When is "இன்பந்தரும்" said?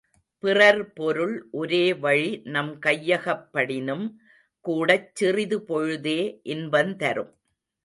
6.49-7.31